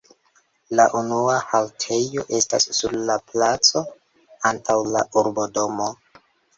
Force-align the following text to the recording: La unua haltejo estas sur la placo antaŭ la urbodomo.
La 0.79 0.85
unua 1.01 1.35
haltejo 1.49 2.25
estas 2.39 2.67
sur 2.79 2.97
la 3.13 3.21
placo 3.31 3.87
antaŭ 4.55 4.83
la 4.93 5.09
urbodomo. 5.25 5.93